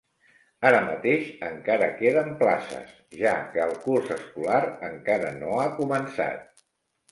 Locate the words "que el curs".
3.53-4.11